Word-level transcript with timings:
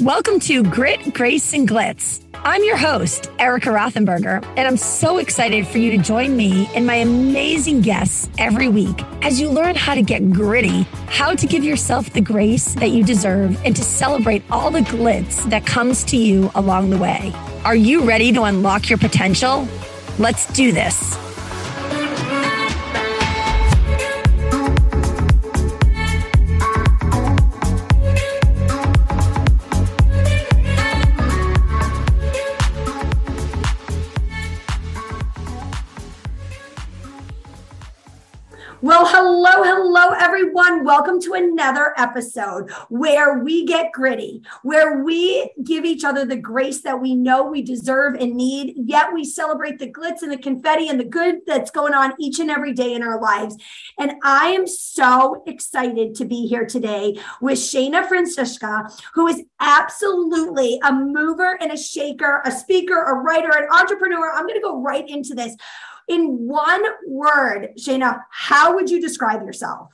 Welcome 0.00 0.40
to 0.40 0.62
Grit, 0.62 1.12
Grace, 1.12 1.52
and 1.52 1.68
Glitz. 1.68 2.24
I'm 2.32 2.64
your 2.64 2.78
host, 2.78 3.30
Erica 3.38 3.68
Rothenberger, 3.68 4.42
and 4.56 4.60
I'm 4.60 4.78
so 4.78 5.18
excited 5.18 5.66
for 5.66 5.76
you 5.76 5.90
to 5.90 5.98
join 5.98 6.34
me 6.34 6.70
and 6.74 6.86
my 6.86 6.94
amazing 6.94 7.82
guests 7.82 8.30
every 8.38 8.68
week 8.68 8.98
as 9.20 9.38
you 9.38 9.50
learn 9.50 9.74
how 9.74 9.94
to 9.94 10.00
get 10.00 10.32
gritty, 10.32 10.84
how 11.08 11.34
to 11.34 11.46
give 11.46 11.62
yourself 11.62 12.10
the 12.14 12.22
grace 12.22 12.74
that 12.76 12.92
you 12.92 13.04
deserve, 13.04 13.62
and 13.62 13.76
to 13.76 13.82
celebrate 13.82 14.42
all 14.50 14.70
the 14.70 14.80
glitz 14.80 15.44
that 15.50 15.66
comes 15.66 16.02
to 16.04 16.16
you 16.16 16.50
along 16.54 16.88
the 16.88 16.96
way. 16.96 17.30
Are 17.66 17.76
you 17.76 18.02
ready 18.02 18.32
to 18.32 18.44
unlock 18.44 18.88
your 18.88 18.98
potential? 18.98 19.68
Let's 20.18 20.50
do 20.54 20.72
this. 20.72 21.14
Welcome 40.90 41.20
to 41.20 41.34
another 41.34 41.94
episode 41.96 42.68
where 42.88 43.38
we 43.44 43.64
get 43.64 43.92
gritty, 43.92 44.42
where 44.64 45.04
we 45.04 45.48
give 45.62 45.84
each 45.84 46.02
other 46.02 46.24
the 46.24 46.34
grace 46.34 46.82
that 46.82 47.00
we 47.00 47.14
know 47.14 47.44
we 47.44 47.62
deserve 47.62 48.14
and 48.14 48.34
need, 48.34 48.74
yet 48.76 49.12
we 49.14 49.24
celebrate 49.24 49.78
the 49.78 49.88
glitz 49.88 50.22
and 50.22 50.32
the 50.32 50.36
confetti 50.36 50.88
and 50.88 50.98
the 50.98 51.04
good 51.04 51.42
that's 51.46 51.70
going 51.70 51.94
on 51.94 52.14
each 52.18 52.40
and 52.40 52.50
every 52.50 52.72
day 52.72 52.92
in 52.92 53.04
our 53.04 53.20
lives. 53.20 53.56
And 54.00 54.14
I 54.24 54.48
am 54.48 54.66
so 54.66 55.44
excited 55.46 56.16
to 56.16 56.24
be 56.24 56.48
here 56.48 56.66
today 56.66 57.20
with 57.40 57.60
Shayna 57.60 58.08
Francisca, 58.08 58.90
who 59.14 59.28
is 59.28 59.44
absolutely 59.60 60.80
a 60.82 60.92
mover 60.92 61.56
and 61.60 61.70
a 61.70 61.76
shaker, 61.76 62.42
a 62.44 62.50
speaker, 62.50 63.00
a 63.00 63.14
writer, 63.14 63.56
an 63.56 63.68
entrepreneur. 63.72 64.32
I'm 64.32 64.42
going 64.42 64.60
to 64.60 64.60
go 64.60 64.82
right 64.82 65.08
into 65.08 65.36
this 65.36 65.54
in 66.08 66.48
one 66.48 66.82
word, 67.06 67.74
Shayna, 67.78 68.22
how 68.32 68.74
would 68.74 68.90
you 68.90 69.00
describe 69.00 69.42
yourself? 69.42 69.92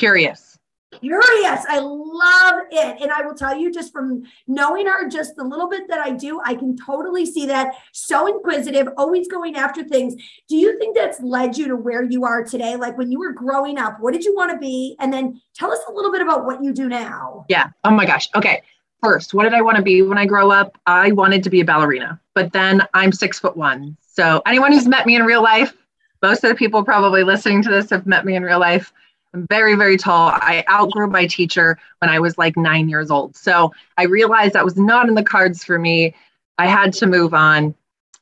Curious. 0.00 0.58
Curious. 0.98 1.64
I 1.68 1.78
love 1.78 2.62
it. 2.70 3.02
And 3.02 3.12
I 3.12 3.20
will 3.20 3.34
tell 3.34 3.54
you, 3.54 3.70
just 3.70 3.92
from 3.92 4.22
knowing 4.48 4.86
her 4.86 5.10
just 5.10 5.36
the 5.36 5.44
little 5.44 5.68
bit 5.68 5.88
that 5.88 6.00
I 6.00 6.10
do, 6.10 6.40
I 6.42 6.54
can 6.54 6.74
totally 6.74 7.26
see 7.26 7.44
that. 7.46 7.74
So 7.92 8.26
inquisitive, 8.26 8.88
always 8.96 9.28
going 9.28 9.56
after 9.56 9.84
things. 9.84 10.14
Do 10.48 10.56
you 10.56 10.78
think 10.78 10.96
that's 10.96 11.20
led 11.20 11.58
you 11.58 11.68
to 11.68 11.76
where 11.76 12.02
you 12.02 12.24
are 12.24 12.42
today? 12.42 12.76
Like 12.76 12.96
when 12.96 13.12
you 13.12 13.18
were 13.18 13.32
growing 13.32 13.76
up, 13.76 14.00
what 14.00 14.14
did 14.14 14.24
you 14.24 14.34
want 14.34 14.50
to 14.52 14.56
be? 14.56 14.96
And 15.00 15.12
then 15.12 15.38
tell 15.54 15.70
us 15.70 15.80
a 15.86 15.92
little 15.92 16.10
bit 16.10 16.22
about 16.22 16.46
what 16.46 16.64
you 16.64 16.72
do 16.72 16.88
now. 16.88 17.44
Yeah. 17.50 17.68
Oh 17.84 17.90
my 17.90 18.06
gosh. 18.06 18.30
Okay. 18.34 18.62
First, 19.02 19.34
what 19.34 19.44
did 19.44 19.52
I 19.52 19.60
want 19.60 19.76
to 19.76 19.82
be 19.82 20.00
when 20.00 20.16
I 20.16 20.24
grow 20.24 20.50
up? 20.50 20.78
I 20.86 21.12
wanted 21.12 21.42
to 21.42 21.50
be 21.50 21.60
a 21.60 21.64
ballerina, 21.64 22.18
but 22.34 22.54
then 22.54 22.86
I'm 22.94 23.12
six 23.12 23.38
foot 23.38 23.54
one. 23.54 23.98
So 24.00 24.40
anyone 24.46 24.72
who's 24.72 24.88
met 24.88 25.04
me 25.04 25.16
in 25.16 25.24
real 25.24 25.42
life, 25.42 25.74
most 26.22 26.42
of 26.42 26.48
the 26.48 26.56
people 26.56 26.84
probably 26.84 27.22
listening 27.22 27.62
to 27.64 27.70
this 27.70 27.90
have 27.90 28.06
met 28.06 28.24
me 28.24 28.34
in 28.34 28.42
real 28.42 28.60
life. 28.60 28.94
I'm 29.32 29.46
very, 29.46 29.76
very 29.76 29.96
tall. 29.96 30.30
I 30.32 30.64
outgrew 30.68 31.08
my 31.08 31.26
teacher 31.26 31.78
when 31.98 32.10
I 32.10 32.18
was 32.18 32.36
like 32.36 32.56
nine 32.56 32.88
years 32.88 33.10
old. 33.10 33.36
So 33.36 33.72
I 33.96 34.04
realized 34.04 34.54
that 34.54 34.64
was 34.64 34.76
not 34.76 35.08
in 35.08 35.14
the 35.14 35.22
cards 35.22 35.64
for 35.64 35.78
me. 35.78 36.14
I 36.58 36.66
had 36.66 36.92
to 36.94 37.06
move 37.06 37.32
on. 37.32 37.74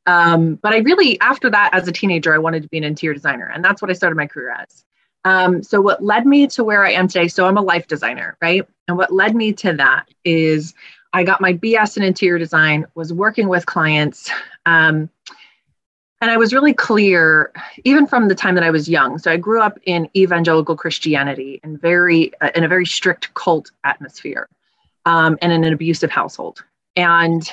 Um, 0.06 0.54
but 0.56 0.72
I 0.72 0.78
really, 0.78 1.20
after 1.20 1.50
that, 1.50 1.74
as 1.74 1.86
a 1.88 1.92
teenager, 1.92 2.34
I 2.34 2.38
wanted 2.38 2.62
to 2.62 2.68
be 2.68 2.78
an 2.78 2.84
interior 2.84 3.14
designer. 3.14 3.50
And 3.52 3.64
that's 3.64 3.82
what 3.82 3.90
I 3.90 3.94
started 3.94 4.16
my 4.16 4.26
career 4.26 4.50
as. 4.50 4.84
Um, 5.24 5.62
so 5.62 5.80
what 5.80 6.02
led 6.02 6.26
me 6.26 6.46
to 6.48 6.64
where 6.64 6.84
I 6.84 6.92
am 6.92 7.08
today, 7.08 7.28
so 7.28 7.46
I'm 7.46 7.58
a 7.58 7.62
life 7.62 7.86
designer, 7.86 8.36
right? 8.40 8.66
And 8.86 8.96
what 8.96 9.12
led 9.12 9.34
me 9.34 9.52
to 9.54 9.74
that 9.74 10.08
is 10.24 10.74
I 11.12 11.24
got 11.24 11.40
my 11.40 11.54
BS 11.54 11.96
in 11.96 12.02
interior 12.02 12.38
design, 12.38 12.86
was 12.94 13.12
working 13.12 13.48
with 13.48 13.66
clients. 13.66 14.30
Um, 14.66 15.10
and 16.20 16.30
I 16.30 16.36
was 16.36 16.52
really 16.52 16.74
clear, 16.74 17.52
even 17.84 18.06
from 18.06 18.28
the 18.28 18.34
time 18.34 18.54
that 18.56 18.64
I 18.64 18.70
was 18.70 18.88
young. 18.88 19.18
So 19.18 19.30
I 19.30 19.36
grew 19.36 19.60
up 19.60 19.78
in 19.84 20.08
evangelical 20.16 20.76
Christianity 20.76 21.60
and 21.62 21.80
very 21.80 22.32
uh, 22.40 22.50
in 22.54 22.64
a 22.64 22.68
very 22.68 22.86
strict 22.86 23.32
cult 23.34 23.70
atmosphere, 23.84 24.48
um, 25.06 25.38
and 25.40 25.52
in 25.52 25.64
an 25.64 25.72
abusive 25.72 26.10
household. 26.10 26.64
And 26.96 27.48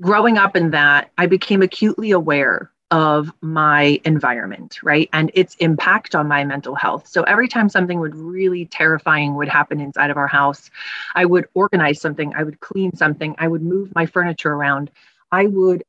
growing 0.00 0.36
up 0.38 0.56
in 0.56 0.70
that, 0.70 1.10
I 1.16 1.26
became 1.26 1.62
acutely 1.62 2.10
aware 2.10 2.70
of 2.90 3.32
my 3.40 4.00
environment, 4.04 4.78
right, 4.82 5.08
and 5.12 5.30
its 5.34 5.54
impact 5.56 6.14
on 6.14 6.26
my 6.26 6.44
mental 6.44 6.74
health. 6.74 7.06
So 7.06 7.22
every 7.22 7.46
time 7.46 7.68
something 7.68 8.00
would 8.00 8.16
really 8.16 8.66
terrifying 8.66 9.36
would 9.36 9.48
happen 9.48 9.80
inside 9.80 10.10
of 10.10 10.16
our 10.16 10.26
house, 10.26 10.70
I 11.14 11.24
would 11.24 11.46
organize 11.54 12.00
something, 12.00 12.34
I 12.34 12.42
would 12.42 12.58
clean 12.60 12.94
something, 12.96 13.36
I 13.38 13.46
would 13.46 13.62
move 13.62 13.94
my 13.94 14.06
furniture 14.06 14.52
around. 14.52 14.90
I 15.32 15.46
would 15.46 15.84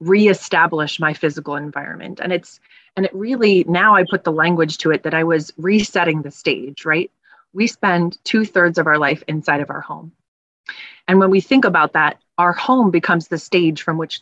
reestablish 0.00 1.00
my 1.00 1.14
physical 1.14 1.56
environment. 1.56 2.20
And 2.22 2.32
it's 2.32 2.60
and 2.96 3.04
it 3.04 3.14
really 3.14 3.64
now 3.68 3.94
i 3.94 4.04
put 4.08 4.24
the 4.24 4.32
language 4.32 4.78
to 4.78 4.90
it 4.90 5.02
that 5.02 5.14
i 5.14 5.24
was 5.24 5.52
resetting 5.56 6.22
the 6.22 6.30
stage 6.30 6.84
right? 6.84 7.10
We 7.52 7.66
spend 7.66 8.18
two-thirds 8.24 8.78
of 8.78 8.86
our 8.86 8.98
life 8.98 9.22
inside 9.28 9.60
of 9.60 9.70
our 9.70 9.80
home. 9.80 10.12
And 11.08 11.18
when 11.18 11.30
we 11.30 11.40
think 11.40 11.64
about 11.64 11.92
that 11.94 12.18
our 12.38 12.52
home 12.52 12.90
becomes 12.90 13.28
the 13.28 13.38
stage 13.38 13.82
from 13.82 13.96
which 13.96 14.20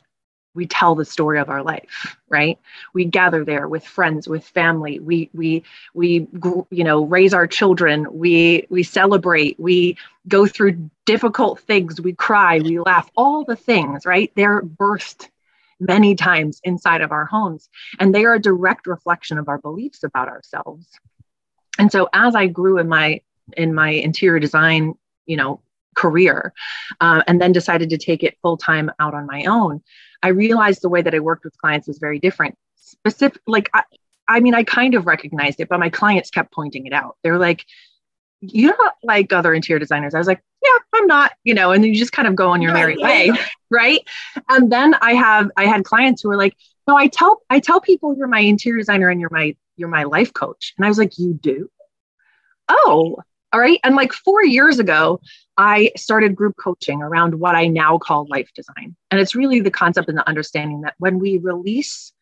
we 0.55 0.67
tell 0.67 0.95
the 0.95 1.05
story 1.05 1.41
of 1.41 1.49
our 1.49 1.63
life 1.63 2.17
right? 2.29 2.59
We 2.93 3.05
gather 3.05 3.45
there 3.45 3.69
with 3.69 3.85
friends 3.85 4.29
with 4.29 4.45
family. 4.45 4.99
We 5.01 5.31
we 5.33 5.65
we 5.95 6.29
you 6.71 6.85
know 6.85 7.05
raise 7.05 7.35
our 7.35 7.47
children. 7.47 8.07
We 8.11 8.67
we 8.71 8.83
celebrate. 8.83 9.59
We 9.59 9.97
go 10.27 10.47
through 10.47 10.91
difficult 11.07 11.61
things. 11.61 12.01
We 12.01 12.13
cry. 12.13 12.59
We 12.61 12.81
laugh. 12.81 13.11
All 13.17 13.45
the 13.45 13.57
things 13.57 14.05
right? 14.07 14.33
They're 14.35 14.63
birthed 14.63 15.29
many 15.81 16.15
times 16.15 16.61
inside 16.65 17.01
of 17.01 17.13
our 17.13 17.25
homes. 17.25 17.69
And 17.99 18.15
they 18.15 18.25
are 18.25 18.35
a 18.35 18.41
direct 18.41 18.87
reflection 18.87 19.39
of 19.39 19.49
our 19.49 19.59
beliefs 19.59 20.03
about 20.03 20.29
ourselves. 20.29 20.87
And 21.79 21.91
so 21.91 22.09
as 22.13 22.35
i 22.35 22.47
grew 22.47 22.79
in 22.79 22.89
my 22.89 23.21
in 23.57 23.75
my 23.75 23.91
interior 23.91 24.39
design 24.39 24.95
you 25.27 25.37
know 25.37 25.61
career 25.97 26.53
uh, 27.01 27.23
and 27.27 27.41
then 27.41 27.53
decided 27.53 27.91
to 27.91 27.99
take 27.99 28.23
it 28.23 28.37
full 28.43 28.57
time 28.57 28.91
out 28.99 29.15
on 29.15 29.27
my 29.27 29.45
own 29.45 29.81
i 30.23 30.29
realized 30.29 30.83
the 30.83 30.89
way 30.89 31.03
that 31.03 31.15
i 31.15 31.21
worked 31.21 31.45
with 31.45 31.57
clients 31.59 31.87
was 31.87 31.99
very 31.99 32.19
different. 32.19 32.57
Specific 32.77 33.41
like 33.47 33.71
I, 33.75 33.83
I 34.29 34.41
mean 34.41 34.55
i 34.55 34.63
kind 34.63 34.95
of 34.95 35.07
recognized 35.07 35.61
it 35.61 35.69
but 35.69 35.81
my 35.81 35.91
clients 35.91 36.31
kept 36.31 36.53
pointing 36.53 36.87
it 36.87 36.93
out. 36.93 37.17
They're 37.23 37.39
like 37.39 37.65
you're 38.53 38.77
not 38.77 38.95
like 39.03 39.33
other 39.33 39.55
interior 39.55 39.79
designers. 39.79 40.15
I 40.15 40.19
was 40.19 40.27
like, 40.27 40.43
yeah, 40.75 41.01
I'm 41.01 41.07
not, 41.07 41.33
you 41.45 41.55
know, 41.55 41.73
and 41.73 41.83
then 41.83 41.93
you 41.93 41.99
just 41.99 42.13
kind 42.13 42.29
of 42.29 42.35
go 42.35 42.51
on 42.51 42.63
your 42.63 42.73
merry 42.73 42.97
way. 42.97 43.31
Right. 43.71 44.07
And 44.49 44.71
then 44.71 44.95
I 44.95 45.15
have, 45.15 45.51
I 45.57 45.67
had 45.67 45.85
clients 45.85 46.23
who 46.23 46.29
were 46.29 46.37
like, 46.37 46.57
no, 46.87 46.97
I 46.97 47.09
tell, 47.09 47.43
I 47.51 47.59
tell 47.59 47.81
people 47.81 48.17
you're 48.17 48.29
my 48.29 48.39
interior 48.39 48.79
designer 48.79 49.09
and 49.09 49.21
you're 49.21 49.33
my, 49.33 49.57
you're 49.77 49.89
my 49.89 50.05
life 50.05 50.33
coach. 50.33 50.75
And 50.77 50.87
I 50.87 50.89
was 50.89 50.97
like, 50.97 51.19
you 51.19 51.35
do? 51.35 51.69
Oh, 52.69 53.17
all 53.53 53.61
right. 53.61 53.81
And 53.83 53.97
like 53.97 54.13
four 54.13 54.45
years 54.45 54.79
ago, 54.79 55.21
I 55.57 55.91
started 55.97 56.37
group 56.37 56.57
coaching 56.57 57.03
around 57.03 57.41
what 57.41 57.57
I 57.57 57.67
now 57.67 57.99
call 57.99 58.27
life 58.29 58.51
design. 58.55 58.95
And 59.11 59.21
it's 59.21 59.35
really 59.35 59.61
the 59.61 59.71
concept 59.73 60.09
and 60.09 60.19
the 60.19 60.29
understanding 60.29 60.83
that 60.83 60.95
when 60.99 61.19
we 61.19 61.39
release 61.39 62.13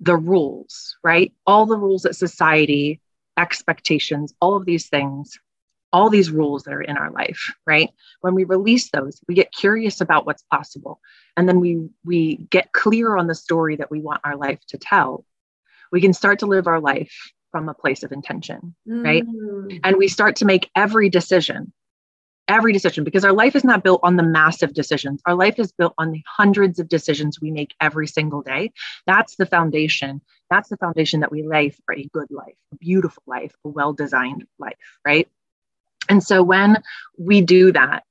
the 0.00 0.16
rules, 0.16 0.96
right? 1.02 1.32
All 1.46 1.66
the 1.66 1.76
rules 1.76 2.02
that 2.02 2.14
society 2.14 3.00
expectations, 3.36 4.34
all 4.40 4.56
of 4.56 4.64
these 4.64 4.88
things, 4.88 5.38
all 5.92 6.10
these 6.10 6.30
rules 6.30 6.64
that 6.64 6.74
are 6.74 6.82
in 6.82 6.96
our 6.96 7.10
life, 7.10 7.52
right? 7.66 7.90
When 8.20 8.34
we 8.34 8.44
release 8.44 8.90
those, 8.90 9.20
we 9.26 9.34
get 9.34 9.52
curious 9.52 10.00
about 10.00 10.26
what's 10.26 10.42
possible. 10.42 11.00
And 11.36 11.48
then 11.48 11.60
we 11.60 11.88
we 12.04 12.36
get 12.50 12.72
clear 12.72 13.16
on 13.16 13.26
the 13.26 13.34
story 13.34 13.76
that 13.76 13.90
we 13.90 14.00
want 14.00 14.20
our 14.24 14.36
life 14.36 14.60
to 14.68 14.78
tell. 14.78 15.24
We 15.90 16.00
can 16.00 16.12
start 16.12 16.40
to 16.40 16.46
live 16.46 16.66
our 16.66 16.80
life 16.80 17.12
from 17.50 17.68
a 17.68 17.74
place 17.74 18.02
of 18.02 18.12
intention, 18.12 18.74
right? 18.86 19.26
Mm. 19.26 19.80
And 19.82 19.96
we 19.96 20.08
start 20.08 20.36
to 20.36 20.44
make 20.44 20.70
every 20.76 21.08
decision 21.08 21.72
every 22.48 22.72
decision 22.72 23.04
because 23.04 23.24
our 23.24 23.32
life 23.32 23.54
is 23.54 23.62
not 23.62 23.84
built 23.84 24.00
on 24.02 24.16
the 24.16 24.22
massive 24.22 24.72
decisions. 24.72 25.20
Our 25.26 25.34
life 25.34 25.58
is 25.58 25.70
built 25.70 25.94
on 25.98 26.10
the 26.10 26.22
hundreds 26.26 26.78
of 26.78 26.88
decisions 26.88 27.40
we 27.40 27.50
make 27.50 27.74
every 27.80 28.06
single 28.06 28.42
day. 28.42 28.72
That's 29.06 29.36
the 29.36 29.46
foundation. 29.46 30.22
That's 30.50 30.70
the 30.70 30.78
foundation 30.78 31.20
that 31.20 31.30
we 31.30 31.42
lay 31.42 31.68
for 31.68 31.94
a 31.94 32.08
good 32.12 32.30
life, 32.30 32.56
a 32.72 32.76
beautiful 32.76 33.22
life, 33.26 33.52
a 33.64 33.68
well 33.68 33.92
designed 33.92 34.46
life, 34.58 34.76
right? 35.04 35.28
And 36.08 36.22
so 36.22 36.42
when 36.42 36.82
we 37.18 37.40
do 37.40 37.72
that, 37.72 38.04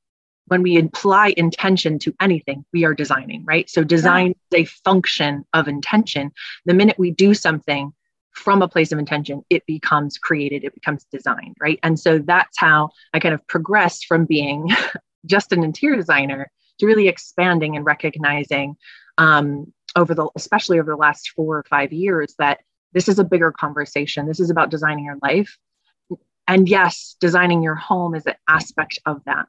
when 0.48 0.62
we 0.62 0.78
apply 0.78 1.34
intention 1.36 2.00
to 2.00 2.16
anything, 2.22 2.64
we 2.72 2.86
are 2.86 2.94
designing, 2.94 3.44
right? 3.46 3.70
So 3.70 3.84
design 3.84 4.34
yeah. 4.52 4.60
is 4.60 4.64
a 4.64 4.72
function 4.84 5.46
of 5.54 5.68
intention. 5.68 6.32
The 6.66 6.74
minute 6.74 6.98
we 6.98 7.12
do 7.12 7.34
something, 7.34 7.94
from 8.38 8.62
a 8.62 8.68
place 8.68 8.92
of 8.92 9.00
intention, 9.00 9.44
it 9.50 9.66
becomes 9.66 10.18
created, 10.18 10.64
it 10.64 10.74
becomes 10.74 11.06
designed, 11.12 11.58
right? 11.60 11.80
And 11.82 12.00
so 12.00 12.20
that's 12.20 12.58
how 12.60 12.92
I 13.14 13.20
kind 13.20 13.34
of 13.34 13.46
progressed 13.48 14.06
from 14.06 14.26
being 14.26 14.70
just 15.26 15.52
an 15.52 15.64
interior 15.64 15.98
designer 15.98 16.52
to 16.80 16.86
really 16.86 17.08
expanding 17.08 17.76
and 17.76 17.86
recognizing 17.86 18.76
um, 19.18 19.74
over 19.96 20.14
the, 20.14 20.30
especially 20.36 20.80
over 20.80 20.92
the 20.92 20.98
last 20.98 21.32
four 21.36 21.58
or 21.58 21.66
five 21.68 21.92
years, 21.92 22.36
that 22.38 22.60
this 22.94 23.10
is 23.10 23.18
a 23.18 23.24
bigger 23.24 23.52
conversation. 23.52 24.28
This 24.28 24.40
is 24.40 24.52
about 24.52 24.70
designing 24.70 25.06
your 25.06 25.18
life. 25.24 25.58
And 26.48 26.70
yes, 26.70 27.16
designing 27.20 27.62
your 27.62 27.76
home 27.76 28.16
is 28.16 28.26
an 28.26 28.36
aspect 28.48 29.00
of 29.06 29.22
that. 29.26 29.48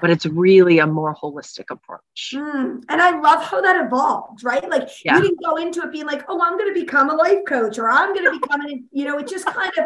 but 0.00 0.10
it's 0.10 0.26
really 0.26 0.78
a 0.78 0.86
more 0.86 1.14
holistic 1.14 1.70
approach. 1.70 2.34
Mm. 2.34 2.82
And 2.88 3.02
I 3.02 3.20
love 3.20 3.44
how 3.44 3.60
that 3.60 3.84
evolved, 3.84 4.42
right? 4.42 4.68
Like 4.68 4.88
yeah. 5.04 5.16
you 5.16 5.22
didn't 5.22 5.44
go 5.44 5.56
into 5.56 5.82
it 5.82 5.92
being 5.92 6.06
like, 6.06 6.24
oh, 6.28 6.40
I'm 6.42 6.58
going 6.58 6.72
to 6.72 6.80
become 6.80 7.10
a 7.10 7.14
life 7.14 7.44
coach 7.46 7.78
or 7.78 7.90
I'm 7.90 8.14
going 8.14 8.24
to 8.32 8.38
become 8.40 8.62
an, 8.62 8.88
you 8.92 9.04
know, 9.04 9.18
it 9.18 9.28
just 9.28 9.46
kind 9.46 9.72
of 9.78 9.84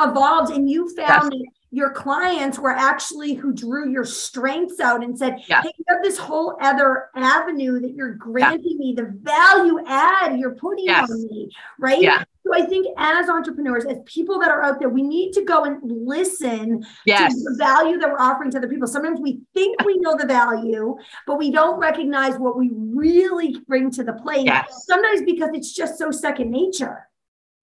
evolved 0.00 0.52
and 0.52 0.68
you 0.68 0.92
found 0.96 1.32
yes. 1.32 1.42
your 1.70 1.90
clients 1.90 2.58
were 2.58 2.70
actually 2.70 3.34
who 3.34 3.52
drew 3.52 3.90
your 3.90 4.04
strengths 4.04 4.80
out 4.80 5.04
and 5.04 5.16
said, 5.16 5.36
yeah. 5.46 5.62
hey, 5.62 5.70
you 5.78 5.84
have 5.88 6.02
this 6.02 6.18
whole 6.18 6.56
other 6.60 7.08
avenue 7.14 7.80
that 7.80 7.94
you're 7.94 8.14
granting 8.14 8.62
yeah. 8.64 8.78
me, 8.78 8.94
the 8.96 9.14
value 9.20 9.78
add 9.86 10.38
you're 10.38 10.54
putting 10.54 10.86
yes. 10.86 11.10
on 11.10 11.22
me, 11.22 11.50
right? 11.78 12.02
Yeah. 12.02 12.24
So 12.52 12.62
I 12.62 12.66
think 12.66 12.86
as 12.96 13.28
entrepreneurs, 13.28 13.84
as 13.86 13.98
people 14.04 14.38
that 14.40 14.50
are 14.50 14.62
out 14.62 14.78
there, 14.78 14.88
we 14.88 15.02
need 15.02 15.32
to 15.32 15.44
go 15.44 15.64
and 15.64 15.78
listen 15.82 16.84
yes. 17.06 17.32
to 17.34 17.40
the 17.40 17.56
value 17.58 17.98
that 17.98 18.10
we're 18.10 18.20
offering 18.20 18.50
to 18.50 18.58
other 18.58 18.68
people. 18.68 18.86
Sometimes 18.86 19.20
we 19.20 19.40
think 19.54 19.82
we 19.84 19.96
know 19.98 20.16
the 20.16 20.26
value, 20.26 20.96
but 21.26 21.38
we 21.38 21.50
don't 21.50 21.78
recognize 21.78 22.36
what 22.38 22.58
we 22.58 22.70
really 22.72 23.56
bring 23.66 23.90
to 23.92 24.04
the 24.04 24.12
plate. 24.14 24.46
Yes. 24.46 24.84
Sometimes 24.86 25.22
because 25.22 25.50
it's 25.54 25.72
just 25.72 25.98
so 25.98 26.10
second 26.10 26.50
nature. 26.50 27.08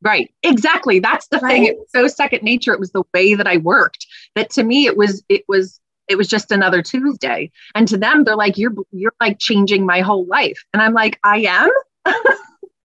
Right. 0.01 0.33
Exactly. 0.43 0.99
That's 0.99 1.27
the 1.27 1.39
right. 1.39 1.51
thing. 1.51 1.65
It 1.65 1.77
was 1.77 1.91
so 1.91 2.07
second 2.07 2.43
nature. 2.43 2.73
It 2.73 2.79
was 2.79 2.91
the 2.91 3.03
way 3.13 3.35
that 3.35 3.47
I 3.47 3.57
worked 3.57 4.07
that 4.35 4.49
to 4.51 4.63
me 4.63 4.85
it 4.85 4.95
was 4.95 5.23
it 5.27 5.43
was 5.47 5.79
it 6.07 6.17
was 6.17 6.27
just 6.27 6.51
another 6.51 6.81
Tuesday. 6.81 7.51
And 7.75 7.87
to 7.87 7.97
them, 7.97 8.23
they're 8.23 8.35
like, 8.35 8.57
you're 8.57 8.73
you're 8.91 9.13
like 9.21 9.39
changing 9.39 9.85
my 9.85 10.01
whole 10.01 10.25
life. 10.25 10.63
And 10.73 10.81
I'm 10.81 10.93
like, 10.93 11.19
I 11.23 11.41
am. 11.41 11.69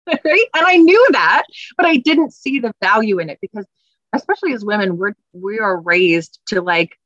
right. 0.08 0.46
And 0.56 0.66
I 0.66 0.78
knew 0.78 1.08
that, 1.12 1.44
but 1.78 1.86
I 1.86 1.98
didn't 1.98 2.34
see 2.34 2.60
the 2.60 2.74
value 2.82 3.20
in 3.20 3.30
it 3.30 3.40
because 3.42 3.66
especially 4.14 4.54
as 4.54 4.64
women, 4.64 4.98
we're 4.98 5.14
we 5.34 5.60
are 5.60 5.80
raised 5.80 6.40
to 6.48 6.62
like 6.62 6.98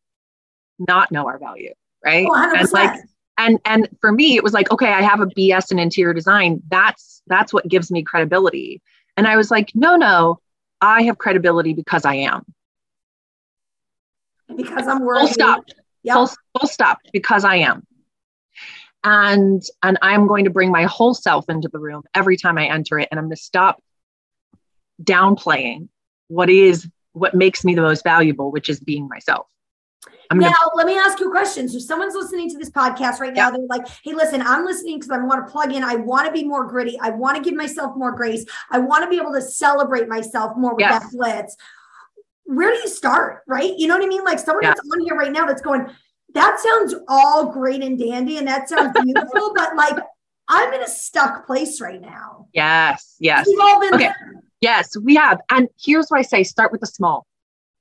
not 0.80 1.12
know 1.12 1.28
our 1.28 1.40
value. 1.40 1.74
Right. 2.04 2.28
Oh, 2.30 2.56
and 2.56 2.72
like 2.72 3.00
and 3.38 3.60
and 3.66 3.88
for 4.02 4.12
me, 4.12 4.36
it 4.36 4.44
was 4.44 4.54
like, 4.54 4.72
okay, 4.72 4.92
I 4.92 5.02
have 5.02 5.22
a 5.22 5.28
BS 5.28 5.72
in 5.72 5.80
interior 5.80 6.14
design. 6.14 6.62
That's 6.70 7.22
that's 7.28 7.54
what 7.54 7.68
gives 7.68 7.92
me 7.92 8.04
credibility 8.04 8.82
and 9.18 9.28
I 9.28 9.36
was 9.36 9.50
like, 9.50 9.72
no, 9.74 9.98
no, 9.98 10.40
I 10.80 11.02
have 11.04 11.18
credibility 11.18 11.74
because 11.74 12.06
I 12.06 12.14
am. 12.16 12.46
Because 14.56 14.88
I'm 14.88 15.04
worthy. 15.04 15.22
Full 15.22 15.34
stop. 15.34 15.64
Yep. 16.04 16.14
Full, 16.14 16.30
full 16.58 16.70
stop. 16.70 17.00
Because 17.12 17.44
I 17.44 17.58
am. 17.58 17.86
And 19.10 19.64
and 19.84 19.98
I'm 20.02 20.28
going 20.28 20.44
to 20.44 20.50
bring 20.50 20.70
my 20.70 20.84
whole 20.84 21.14
self 21.14 21.48
into 21.48 21.70
the 21.70 21.80
room 21.80 22.04
every 22.14 22.36
time 22.36 22.58
I 22.58 22.68
enter 22.68 23.00
it, 23.00 23.08
and 23.10 23.18
I'm 23.18 23.28
going 23.28 23.38
to 23.38 23.42
stop 23.42 23.82
downplaying 25.02 25.88
what 26.28 26.50
is 26.50 26.90
what 27.14 27.34
makes 27.34 27.64
me 27.64 27.74
the 27.74 27.82
most 27.82 28.04
valuable, 28.04 28.52
which 28.52 28.68
is 28.68 28.82
being 28.82 29.08
myself. 29.08 29.48
I'm 30.30 30.40
now, 30.40 30.52
gonna- 30.52 30.76
let 30.76 30.88
me 30.88 30.98
ask 30.98 31.22
you 31.22 31.30
a 31.30 31.32
question. 31.32 31.70
So, 31.70 31.80
someone's 31.80 32.16
listening 32.16 32.50
to 32.50 32.58
this 32.58 32.70
podcast 32.70 33.22
right 33.22 33.34
now. 33.34 33.46
Yeah. 33.46 33.52
They're 33.52 33.68
like, 33.70 33.88
hey, 34.04 34.14
listen, 34.14 34.42
I'm 34.42 34.66
listening 34.66 35.00
because 35.00 35.12
I 35.12 35.20
want 35.24 35.48
to 35.48 35.50
plug 35.50 35.72
in. 35.72 35.86
I 35.86 35.96
want 35.96 36.28
to 36.28 36.34
be 36.34 36.44
more 36.44 36.66
gritty. 36.66 37.00
I 37.00 37.12
want 37.12 37.38
to 37.38 37.42
give 37.42 37.56
myself 37.56 37.96
more 37.96 38.12
grace. 38.12 38.46
I 38.70 38.80
want 38.80 39.06
to 39.06 39.10
be 39.10 39.16
able 39.16 39.32
to 39.32 39.42
celebrate 39.42 40.10
myself 40.10 40.58
more 40.58 40.76
with 40.76 40.82
yes. 40.82 41.02
that 41.02 41.18
glitz. 41.18 41.52
Where 42.44 42.72
do 42.72 42.78
you 42.78 42.90
start? 42.90 43.44
Right. 43.48 43.74
You 43.78 43.88
know 43.88 43.96
what 43.96 44.04
I 44.04 44.08
mean? 44.08 44.26
Like, 44.26 44.40
someone 44.40 44.64
yeah. 44.64 44.72
that's 44.72 44.82
on 44.82 45.00
here 45.06 45.16
right 45.16 45.32
now 45.32 45.46
that's 45.46 45.62
going, 45.62 45.88
that 46.38 46.60
sounds 46.60 46.96
all 47.08 47.52
great 47.52 47.84
and 47.84 47.98
dandy 47.98 48.38
and 48.38 48.48
that 48.48 48.70
sounds 48.70 48.98
beautiful, 49.02 49.54
but 49.56 49.76
like, 49.76 49.98
I'm 50.48 50.74
in 50.74 50.82
a 50.82 50.88
stuck 50.88 51.46
place 51.46 51.82
right 51.82 52.02
now. 52.02 52.48
Yes. 52.54 53.16
Yes. 53.20 53.48
We've 53.48 53.60
all 53.60 53.80
been 53.80 53.96
okay. 53.96 54.06
There. 54.06 54.44
Yes, 54.62 54.96
we 54.98 55.16
have. 55.16 55.40
And 55.50 55.68
here's 55.80 56.08
what 56.10 56.20
I 56.20 56.24
say 56.24 56.44
start 56.44 56.72
with 56.72 56.82
the 56.82 56.88
small, 56.88 57.28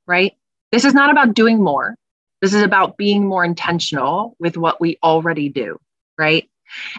right? 0.06 0.34
This 0.72 0.84
is 0.84 0.94
not 0.94 1.10
about 1.10 1.34
doing 1.34 1.62
more. 1.62 1.94
This 2.42 2.52
is 2.52 2.62
about 2.62 2.96
being 2.96 3.26
more 3.26 3.44
intentional 3.44 4.36
with 4.38 4.56
what 4.56 4.80
we 4.80 4.98
already 5.02 5.48
do, 5.48 5.78
right? 6.18 6.48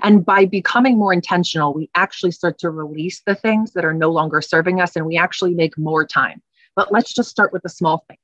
And 0.02 0.26
by 0.26 0.46
becoming 0.46 0.98
more 0.98 1.14
intentional, 1.14 1.74
we 1.74 1.90
actually 1.94 2.32
start 2.32 2.58
to 2.60 2.70
release 2.70 3.22
the 3.26 3.36
things 3.36 3.74
that 3.74 3.86
are 3.86 3.94
no 3.94 4.10
longer 4.10 4.42
serving 4.42 4.82
us 4.82 4.96
and 4.96 5.06
we 5.06 5.18
actually 5.18 5.54
make 5.54 5.78
more 5.78 6.06
time. 6.06 6.42
But 6.76 6.92
let's 6.92 7.14
just 7.14 7.30
start 7.30 7.54
with 7.54 7.64
the 7.64 7.70
small 7.70 8.04
things. 8.08 8.20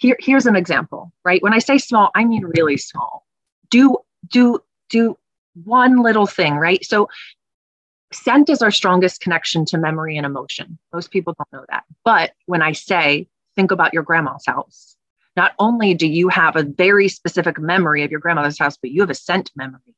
Here, 0.00 0.16
here's 0.18 0.46
an 0.46 0.56
example, 0.56 1.12
right? 1.26 1.42
When 1.42 1.52
I 1.52 1.58
say 1.58 1.76
small, 1.76 2.10
I 2.14 2.24
mean 2.24 2.44
really 2.56 2.78
small. 2.78 3.26
Do 3.68 3.98
do 4.28 4.60
do 4.88 5.18
one 5.64 6.02
little 6.02 6.26
thing, 6.26 6.54
right? 6.54 6.82
So 6.84 7.10
scent 8.10 8.48
is 8.48 8.62
our 8.62 8.70
strongest 8.70 9.20
connection 9.20 9.66
to 9.66 9.78
memory 9.78 10.16
and 10.16 10.24
emotion. 10.24 10.78
Most 10.94 11.10
people 11.10 11.34
don't 11.36 11.60
know 11.60 11.66
that. 11.68 11.84
But 12.02 12.32
when 12.46 12.62
I 12.62 12.72
say 12.72 13.28
think 13.56 13.70
about 13.70 13.92
your 13.92 14.02
grandma's 14.02 14.44
house, 14.46 14.96
not 15.36 15.52
only 15.58 15.92
do 15.92 16.06
you 16.06 16.28
have 16.28 16.56
a 16.56 16.62
very 16.62 17.08
specific 17.08 17.58
memory 17.58 18.02
of 18.02 18.10
your 18.10 18.20
grandmother's 18.20 18.58
house, 18.58 18.78
but 18.80 18.92
you 18.92 19.02
have 19.02 19.10
a 19.10 19.14
scent 19.14 19.50
memory 19.54 19.94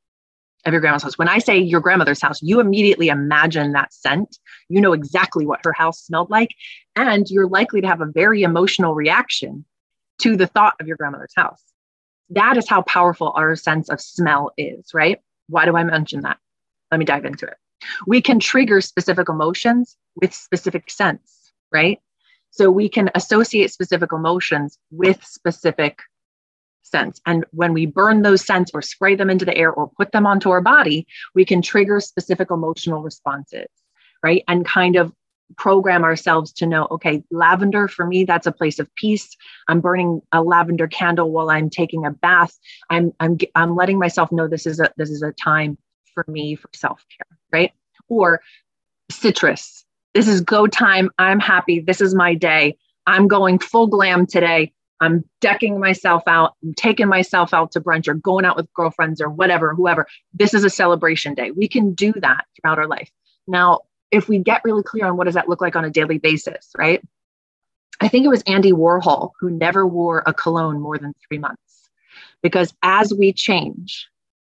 of 0.66 0.72
your 0.72 0.80
grandma's 0.80 1.04
house. 1.04 1.16
When 1.16 1.28
I 1.28 1.38
say 1.38 1.58
your 1.58 1.80
grandmother's 1.80 2.20
house, 2.20 2.42
you 2.42 2.58
immediately 2.58 3.06
imagine 3.06 3.70
that 3.72 3.94
scent. 3.94 4.36
You 4.68 4.80
know 4.80 4.94
exactly 4.94 5.46
what 5.46 5.60
her 5.62 5.72
house 5.72 6.02
smelled 6.02 6.28
like. 6.28 6.50
And 6.96 7.30
you're 7.30 7.48
likely 7.48 7.80
to 7.80 7.86
have 7.86 8.00
a 8.00 8.06
very 8.06 8.42
emotional 8.42 8.96
reaction 8.96 9.64
to 10.22 10.36
the 10.36 10.46
thought 10.46 10.74
of 10.80 10.86
your 10.86 10.96
grandmother's 10.96 11.34
house. 11.36 11.62
That 12.30 12.56
is 12.56 12.68
how 12.68 12.82
powerful 12.82 13.32
our 13.34 13.56
sense 13.56 13.88
of 13.88 14.00
smell 14.00 14.52
is, 14.56 14.94
right? 14.94 15.20
Why 15.48 15.64
do 15.64 15.76
I 15.76 15.84
mention 15.84 16.22
that? 16.22 16.38
Let 16.90 16.98
me 16.98 17.04
dive 17.04 17.24
into 17.24 17.46
it. 17.46 17.56
We 18.06 18.22
can 18.22 18.38
trigger 18.38 18.80
specific 18.80 19.28
emotions 19.28 19.96
with 20.16 20.32
specific 20.32 20.90
scents, 20.90 21.52
right? 21.72 22.00
So 22.50 22.70
we 22.70 22.88
can 22.88 23.10
associate 23.14 23.72
specific 23.72 24.12
emotions 24.12 24.78
with 24.90 25.24
specific 25.24 25.98
scents. 26.82 27.20
And 27.26 27.44
when 27.50 27.72
we 27.72 27.86
burn 27.86 28.22
those 28.22 28.44
scents 28.44 28.70
or 28.74 28.82
spray 28.82 29.14
them 29.14 29.30
into 29.30 29.44
the 29.44 29.56
air 29.56 29.72
or 29.72 29.90
put 29.96 30.12
them 30.12 30.26
onto 30.26 30.50
our 30.50 30.60
body, 30.60 31.06
we 31.34 31.44
can 31.44 31.62
trigger 31.62 31.98
specific 32.00 32.50
emotional 32.50 33.02
responses, 33.02 33.68
right? 34.22 34.44
And 34.48 34.66
kind 34.66 34.96
of 34.96 35.12
program 35.56 36.04
ourselves 36.04 36.52
to 36.52 36.66
know 36.66 36.86
okay 36.90 37.22
lavender 37.30 37.88
for 37.88 38.06
me 38.06 38.24
that's 38.24 38.46
a 38.46 38.52
place 38.52 38.78
of 38.78 38.92
peace 38.94 39.36
i'm 39.68 39.80
burning 39.80 40.20
a 40.32 40.42
lavender 40.42 40.86
candle 40.86 41.30
while 41.30 41.50
i'm 41.50 41.68
taking 41.68 42.04
a 42.04 42.10
bath 42.10 42.58
i'm 42.90 43.12
i'm 43.20 43.36
i'm 43.54 43.76
letting 43.76 43.98
myself 43.98 44.30
know 44.32 44.48
this 44.48 44.66
is 44.66 44.80
a 44.80 44.90
this 44.96 45.10
is 45.10 45.22
a 45.22 45.32
time 45.32 45.76
for 46.14 46.24
me 46.28 46.54
for 46.54 46.68
self-care 46.74 47.38
right 47.52 47.72
or 48.08 48.40
citrus 49.10 49.84
this 50.14 50.28
is 50.28 50.40
go 50.40 50.66
time. 50.66 51.10
I'm 51.18 51.40
happy. 51.40 51.80
This 51.80 52.00
is 52.00 52.14
my 52.14 52.34
day. 52.34 52.76
I'm 53.06 53.28
going 53.28 53.58
full 53.58 53.86
glam 53.86 54.26
today. 54.26 54.72
I'm 55.00 55.24
decking 55.40 55.80
myself 55.80 56.22
out. 56.26 56.54
I'm 56.62 56.74
taking 56.74 57.08
myself 57.08 57.52
out 57.52 57.72
to 57.72 57.80
brunch 57.80 58.06
or 58.06 58.14
going 58.14 58.44
out 58.44 58.56
with 58.56 58.72
girlfriends 58.74 59.20
or 59.20 59.28
whatever, 59.28 59.74
whoever. 59.74 60.06
This 60.32 60.54
is 60.54 60.64
a 60.64 60.70
celebration 60.70 61.34
day. 61.34 61.50
We 61.50 61.66
can 61.66 61.92
do 61.94 62.12
that 62.20 62.44
throughout 62.54 62.78
our 62.78 62.86
life. 62.86 63.10
Now, 63.48 63.80
if 64.12 64.28
we 64.28 64.38
get 64.38 64.60
really 64.64 64.82
clear 64.82 65.06
on 65.06 65.16
what 65.16 65.24
does 65.24 65.34
that 65.34 65.48
look 65.48 65.60
like 65.60 65.74
on 65.74 65.84
a 65.84 65.90
daily 65.90 66.18
basis, 66.18 66.70
right? 66.76 67.02
I 68.00 68.08
think 68.08 68.24
it 68.24 68.28
was 68.28 68.42
Andy 68.42 68.72
Warhol 68.72 69.30
who 69.40 69.50
never 69.50 69.86
wore 69.86 70.22
a 70.26 70.34
cologne 70.34 70.80
more 70.80 70.98
than 70.98 71.14
three 71.26 71.38
months. 71.38 71.90
Because 72.42 72.74
as 72.82 73.14
we 73.14 73.32
change, 73.32 74.08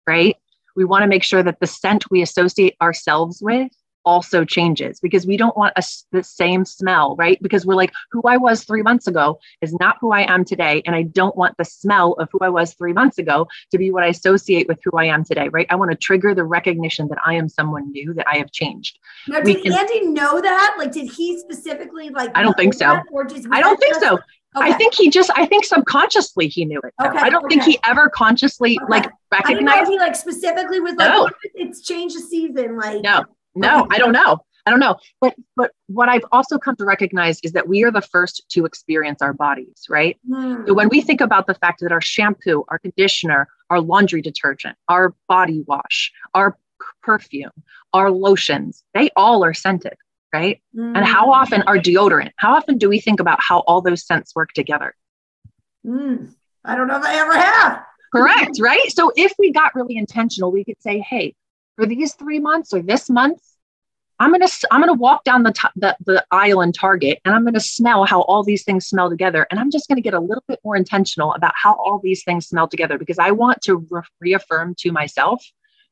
right, 0.07 0.37
we 0.75 0.85
want 0.85 1.03
to 1.03 1.09
make 1.09 1.23
sure 1.23 1.43
that 1.43 1.61
the 1.61 1.67
scent 1.67 2.11
we 2.11 2.23
associate 2.23 2.77
ourselves 2.81 3.43
with 3.43 3.71
also 4.05 4.45
changes 4.45 5.01
because 5.01 5.27
we 5.27 5.37
don't 5.37 5.57
want 5.57 5.73
a, 5.77 5.83
the 6.11 6.23
same 6.23 6.65
smell, 6.65 7.17
right? 7.17 7.41
Because 7.43 7.65
we're 7.67 7.75
like, 7.75 7.93
who 8.11 8.23
I 8.25 8.37
was 8.37 8.65
three 8.65 8.83
months 8.83 9.07
ago 9.07 9.39
is 9.61 9.73
not 9.75 9.97
who 10.01 10.13
I 10.13 10.23
am 10.23 10.45
today. 10.45 10.83
And 10.87 10.95
I 10.95 11.03
don't 11.03 11.37
want 11.37 11.57
the 11.57 11.65
smell 11.65 12.13
of 12.15 12.29
who 12.33 12.39
I 12.41 12.49
was 12.49 12.75
three 12.75 12.93
months 12.93 13.19
ago 13.19 13.49
to 13.71 13.79
be 13.79 13.91
what 13.91 14.05
I 14.05 14.09
associate 14.09 14.69
with 14.69 14.79
who 14.85 14.97
I 14.99 15.05
am 15.05 15.25
today, 15.25 15.49
right? 15.49 15.67
I 15.71 15.77
want 15.77 15.91
to 15.91 15.97
trigger 15.97 16.35
the 16.35 16.45
recognition 16.45 17.09
that 17.09 17.19
I 17.25 17.35
am 17.35 17.49
someone 17.49 17.91
new, 17.93 18.15
that 18.15 18.27
I 18.29 18.39
have 18.39 18.51
changed. 18.53 18.99
Now, 19.29 19.41
did 19.41 19.63
can, 19.63 19.73
Andy 19.73 20.09
know 20.09 20.41
that? 20.41 20.77
Like, 20.79 20.93
did 20.93 21.11
he 21.11 21.39
specifically 21.39 22.11
like? 22.11 22.31
I 22.35 22.43
don't 22.43 22.57
think 22.57 22.75
so. 22.75 23.01
Or 23.11 23.25
just, 23.25 23.47
I 23.51 23.61
don't 23.61 23.79
think 23.79 23.95
so. 23.97 24.19
Okay. 24.55 24.69
I 24.69 24.73
think 24.75 24.95
he 24.95 25.09
just, 25.09 25.31
I 25.35 25.47
think 25.47 25.65
subconsciously 25.65 26.47
he 26.47 26.67
knew 26.67 26.79
it. 26.85 26.93
Okay, 27.03 27.19
I 27.19 27.31
don't 27.31 27.45
okay. 27.47 27.57
think 27.57 27.63
he 27.63 27.79
ever 27.85 28.11
consciously 28.11 28.79
okay. 28.79 28.87
like 28.91 29.11
recognized. 29.31 29.91
he 29.91 29.99
like 29.99 30.15
specifically 30.15 30.79
was 30.79 30.95
like, 30.97 31.09
no. 31.09 31.31
it's 31.55 31.81
changed 31.81 32.17
the 32.17 32.21
season. 32.21 32.77
Like, 32.77 33.03
no, 33.03 33.25
no, 33.55 33.87
I 33.91 33.99
don't 33.99 34.13
know. 34.13 34.39
I 34.65 34.71
don't 34.71 34.81
know. 34.81 34.97
But 35.21 35.35
but 35.57 35.73
what 35.87 36.09
I've 36.09 36.25
also 36.31 36.59
come 36.59 36.77
to 36.77 36.85
recognize 36.85 37.41
is 37.43 37.53
that 37.53 37.69
we 37.69 37.83
are 37.85 37.91
the 37.91 38.01
first 38.01 38.45
to 38.51 38.65
experience 38.65 39.21
our 39.21 39.33
bodies, 39.33 39.87
right? 39.89 40.19
Mm. 40.29 40.67
So 40.67 40.75
when 40.75 40.89
we 40.89 41.01
think 41.01 41.21
about 41.21 41.47
the 41.47 41.55
fact 41.55 41.81
that 41.81 41.93
our 41.93 42.01
shampoo, 42.01 42.65
our 42.69 42.79
conditioner, 42.79 43.49
our 43.71 43.81
laundry 43.81 44.23
detergent, 44.23 44.77
our 44.89 45.15
body 45.29 45.65
wash, 45.67 46.13
our 46.35 46.57
perfume, 47.03 47.51
our 47.93 48.11
lotions, 48.11 48.85
they 48.95 49.11
all 49.17 49.45
are 49.45 49.55
scented, 49.55 49.95
right? 50.33 50.61
Mm. 50.77 50.97
And 50.97 51.05
how 51.05 51.33
often 51.33 51.63
our 51.63 51.79
deodorant, 51.79 52.31
how 52.37 52.55
often 52.55 52.79
do 52.79 52.89
we 52.89 53.01
think 53.01 53.19
about 53.19 53.41
how 53.41 53.61
all 53.61 53.81
those 53.81 54.07
scents 54.07 54.35
work 54.35 54.53
together? 54.53 54.95
Mm. 55.85 56.33
I 56.65 56.77
don't 56.77 56.87
know 56.87 56.99
if 56.99 57.05
I 57.05 57.17
ever 57.17 57.37
have. 57.37 57.85
Correct, 58.15 58.61
right? 58.61 58.93
So 58.93 59.11
if 59.17 59.33
we 59.39 59.53
got 59.53 59.75
really 59.75 59.97
intentional, 59.97 60.53
we 60.53 60.65
could 60.65 60.81
say, 60.81 60.99
hey, 60.99 61.35
for 61.77 61.87
these 61.87 62.15
three 62.15 62.39
months 62.39 62.73
or 62.73 62.83
this 62.83 63.09
month, 63.09 63.41
I'm 64.19 64.31
gonna 64.31 64.47
I'm 64.71 64.81
gonna 64.81 64.93
walk 64.95 65.25
down 65.25 65.43
the, 65.43 65.53
t- 65.53 65.69
the 65.75 65.97
the 66.05 66.25
aisle 66.31 66.61
in 66.61 66.73
Target 66.73 67.19
and 67.25 67.35
I'm 67.35 67.45
gonna 67.45 67.61
smell 67.61 68.05
how 68.05 68.23
all 68.23 68.45
these 68.45 68.63
things 68.63 68.87
smell 68.87 69.11
together, 69.11 69.47
and 69.51 69.59
I'm 69.59 69.71
just 69.71 69.89
gonna 69.89 70.01
get 70.01 70.15
a 70.15 70.21
little 70.21 70.45
bit 70.47 70.61
more 70.65 70.77
intentional 70.77 71.33
about 71.35 71.55
how 71.57 71.75
all 71.75 72.01
these 72.03 72.23
things 72.23 72.47
smell 72.47 72.69
together 72.69 72.99
because 72.99 73.19
I 73.19 73.33
want 73.33 73.63
to 73.63 73.87
re- 73.91 74.03
reaffirm 74.21 74.77
to 74.79 74.93
myself 74.93 75.45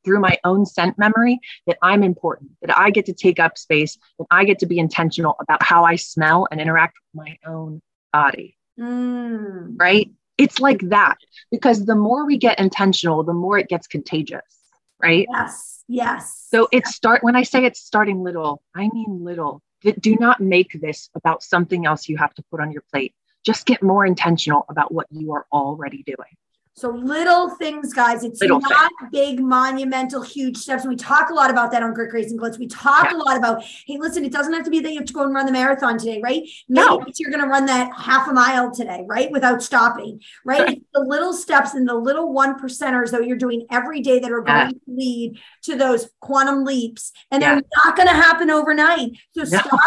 through 0.04 0.20
my 0.20 0.38
own 0.44 0.64
scent 0.64 0.98
memory 0.98 1.40
that 1.66 1.76
I'm 1.82 2.02
important, 2.02 2.52
that 2.62 2.76
I 2.78 2.90
get 2.90 3.06
to 3.06 3.12
take 3.12 3.40
up 3.40 3.58
space, 3.58 3.98
that 4.18 4.26
I 4.30 4.44
get 4.44 4.60
to 4.60 4.66
be 4.66 4.78
intentional 4.78 5.36
about 5.40 5.62
how 5.62 5.84
I 5.84 5.96
smell 5.96 6.46
and 6.50 6.60
interact 6.60 6.98
with 7.12 7.26
my 7.26 7.38
own 7.50 7.82
body. 8.12 8.56
Mm. 8.78 9.74
Right? 9.76 10.10
It's 10.38 10.60
like 10.60 10.80
that 10.88 11.18
because 11.50 11.84
the 11.84 11.96
more 11.96 12.26
we 12.26 12.38
get 12.38 12.58
intentional, 12.58 13.24
the 13.24 13.34
more 13.34 13.58
it 13.58 13.68
gets 13.68 13.86
contagious. 13.86 14.59
Right? 15.02 15.26
Yes. 15.30 15.84
Yes. 15.88 16.46
So 16.50 16.68
it's 16.70 16.94
start 16.94 17.24
when 17.24 17.36
I 17.36 17.42
say 17.42 17.64
it's 17.64 17.80
starting 17.80 18.22
little, 18.22 18.62
I 18.74 18.88
mean 18.92 19.24
little. 19.24 19.62
Do 20.00 20.16
not 20.16 20.40
make 20.40 20.78
this 20.80 21.08
about 21.14 21.42
something 21.42 21.86
else 21.86 22.08
you 22.08 22.18
have 22.18 22.34
to 22.34 22.42
put 22.50 22.60
on 22.60 22.70
your 22.70 22.82
plate. 22.92 23.14
Just 23.44 23.66
get 23.66 23.82
more 23.82 24.04
intentional 24.04 24.66
about 24.68 24.92
what 24.92 25.06
you 25.10 25.32
are 25.32 25.46
already 25.50 26.02
doing. 26.02 26.36
So 26.80 26.88
little 26.88 27.50
things, 27.50 27.92
guys. 27.92 28.24
It's 28.24 28.40
Little 28.40 28.58
not 28.58 28.90
big, 29.12 29.38
monumental, 29.38 30.22
huge 30.22 30.56
steps. 30.56 30.84
And 30.84 30.90
we 30.90 30.96
talk 30.96 31.28
a 31.28 31.34
lot 31.34 31.50
about 31.50 31.70
that 31.72 31.82
on 31.82 31.92
Grit 31.92 32.10
Grace 32.10 32.30
and 32.30 32.40
Glitz. 32.40 32.58
We 32.58 32.68
talk 32.68 33.10
Yeah. 33.10 33.18
a 33.18 33.18
lot 33.18 33.36
about, 33.36 33.62
hey, 33.62 33.98
listen, 33.98 34.24
it 34.24 34.32
doesn't 34.32 34.54
have 34.54 34.64
to 34.64 34.70
be 34.70 34.80
that 34.80 34.90
you 34.90 34.96
have 34.98 35.06
to 35.06 35.12
go 35.12 35.22
and 35.24 35.34
run 35.34 35.44
the 35.44 35.52
marathon 35.52 35.98
today, 35.98 36.22
right? 36.24 36.40
Maybe 36.70 36.86
No. 36.88 37.04
you're 37.18 37.30
going 37.30 37.42
to 37.44 37.48
run 37.50 37.66
that 37.66 37.90
half 37.94 38.28
a 38.28 38.32
mile 38.32 38.70
today, 38.70 39.04
right? 39.06 39.30
Without 39.30 39.62
stopping, 39.62 40.22
right? 40.46 40.82
The 40.94 41.00
little 41.00 41.34
steps 41.34 41.74
and 41.74 41.86
the 41.86 41.94
little 41.94 42.32
one 42.32 42.58
percenters 42.58 43.10
that 43.10 43.26
you're 43.26 43.36
doing 43.36 43.66
every 43.70 44.00
day 44.00 44.18
that 44.18 44.32
are 44.32 44.40
going 44.40 44.56
Yeah. 44.58 44.68
to 44.70 44.80
lead 44.86 45.38
to 45.64 45.76
those 45.76 46.08
quantum 46.20 46.64
leaps. 46.64 47.12
And 47.30 47.42
Yeah. 47.42 47.56
they're 47.56 47.62
not 47.84 47.94
going 47.96 48.08
to 48.08 48.14
happen 48.14 48.48
overnight. 48.50 49.10
So 49.34 49.42
No. 49.42 49.58
stop 49.58 49.80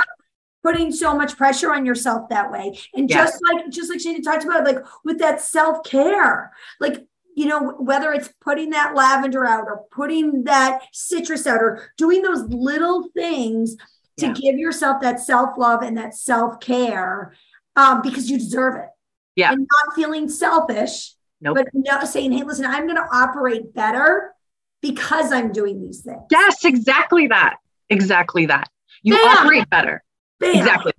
putting 0.64 0.92
so 0.92 1.14
much 1.16 1.38
pressure 1.38 1.74
on 1.74 1.86
yourself 1.86 2.30
that 2.30 2.52
way. 2.52 2.78
And 2.96 3.10
Yeah. 3.10 3.18
just 3.26 3.40
like 3.52 3.70
just 3.70 3.90
like 3.90 4.00
Shayna 4.00 4.24
talked 4.24 4.46
about, 4.46 4.64
like 4.66 4.80
with 5.04 5.20
that 5.20 5.42
self-care, 5.42 6.52
like 6.80 7.06
you 7.36 7.48
know, 7.48 7.72
whether 7.80 8.14
it's 8.14 8.30
putting 8.42 8.70
that 8.70 8.94
lavender 8.94 9.44
out 9.44 9.64
or 9.66 9.86
putting 9.92 10.44
that 10.44 10.82
citrus 10.94 11.48
out 11.48 11.62
or 11.64 11.90
doing 11.98 12.22
those 12.22 12.44
little 12.50 13.10
things 13.16 13.76
to 14.18 14.28
Yeah. 14.28 14.34
give 14.34 14.60
yourself 14.60 15.02
that 15.02 15.20
self-love 15.20 15.82
and 15.82 15.98
that 15.98 16.14
self-care 16.14 17.34
um, 17.76 18.04
because 18.04 18.30
you 18.30 18.38
deserve 18.38 18.76
it. 18.76 18.90
Yeah. 19.36 19.52
And 19.52 19.62
not 19.88 19.96
feeling 19.96 20.30
selfish, 20.30 21.16
Nope. 21.42 21.56
but 21.58 21.68
not 21.74 22.08
saying, 22.08 22.34
hey, 22.34 22.44
listen, 22.44 22.68
I'm 22.68 22.84
going 22.86 22.98
to 22.98 23.08
operate 23.12 23.74
better 23.74 24.36
because 24.84 25.32
I'm 25.32 25.52
doing 25.52 25.82
these 25.82 26.02
things. 26.02 26.22
Yes, 26.30 26.64
exactly 26.64 27.26
that. 27.28 27.56
Exactly 27.90 28.46
that. 28.46 28.70
You 29.02 29.16
Bam. 29.16 29.38
operate 29.38 29.68
better. 29.72 30.04
Bam. 30.44 30.56
Exactly. 30.56 30.92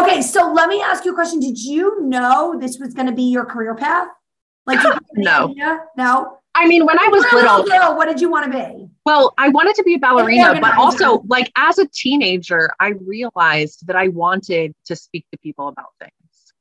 Okay, 0.00 0.20
so 0.20 0.52
let 0.52 0.68
me 0.68 0.82
ask 0.82 1.04
you 1.04 1.12
a 1.12 1.14
question. 1.14 1.40
Did 1.40 1.58
you 1.58 2.02
know 2.02 2.58
this 2.60 2.78
was 2.78 2.92
going 2.94 3.06
to 3.06 3.12
be 3.14 3.22
your 3.24 3.44
career 3.46 3.74
path? 3.74 4.08
Like, 4.66 4.80
No. 5.14 5.50
idea? 5.50 5.80
no. 5.96 6.38
I 6.54 6.66
mean, 6.66 6.86
when 6.86 6.98
I 6.98 7.08
was 7.08 7.22
little, 7.32 7.62
little 7.62 7.64
girl, 7.64 7.96
what 7.96 8.06
did 8.08 8.18
you 8.20 8.30
want 8.30 8.50
to 8.50 8.58
be? 8.58 8.88
Well, 9.04 9.34
I 9.36 9.50
wanted 9.50 9.74
to 9.76 9.82
be 9.82 9.94
a 9.94 9.98
ballerina, 9.98 10.54
but 10.60 10.76
organizer. 10.76 10.78
also 10.78 11.22
like 11.28 11.52
as 11.56 11.78
a 11.78 11.86
teenager, 11.86 12.70
I 12.80 12.94
realized 13.06 13.86
that 13.86 13.94
I 13.94 14.08
wanted 14.08 14.74
to 14.86 14.96
speak 14.96 15.26
to 15.32 15.38
people 15.38 15.68
about 15.68 15.88
things. 16.00 16.12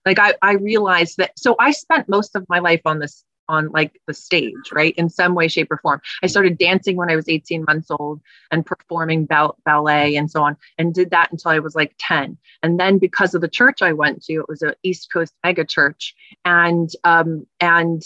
Like 0.05 0.19
I, 0.19 0.33
I 0.41 0.53
realized 0.53 1.15
that 1.17 1.31
so 1.39 1.55
I 1.59 1.71
spent 1.71 2.09
most 2.09 2.35
of 2.35 2.45
my 2.49 2.59
life 2.59 2.81
on 2.85 2.99
this 2.99 3.23
on 3.47 3.69
like 3.71 3.99
the 4.07 4.13
stage, 4.13 4.71
right? 4.71 4.93
In 4.97 5.09
some 5.09 5.35
way, 5.35 5.47
shape, 5.47 5.71
or 5.71 5.77
form. 5.77 6.01
I 6.23 6.27
started 6.27 6.57
dancing 6.57 6.95
when 6.95 7.09
I 7.11 7.15
was 7.15 7.29
18 7.29 7.63
months 7.67 7.89
old 7.91 8.21
and 8.51 8.65
performing 8.65 9.25
ball- 9.25 9.57
ballet 9.65 10.15
and 10.15 10.29
so 10.29 10.43
on, 10.43 10.57
and 10.77 10.93
did 10.93 11.11
that 11.11 11.31
until 11.31 11.51
I 11.51 11.59
was 11.59 11.75
like 11.75 11.95
10. 11.99 12.37
And 12.63 12.79
then 12.79 12.97
because 12.97 13.35
of 13.35 13.41
the 13.41 13.47
church 13.47 13.81
I 13.81 13.93
went 13.93 14.23
to, 14.25 14.33
it 14.33 14.49
was 14.49 14.61
a 14.61 14.75
East 14.83 15.11
Coast 15.11 15.33
mega 15.43 15.65
church, 15.65 16.15
and 16.43 16.89
um 17.03 17.45
and 17.59 18.01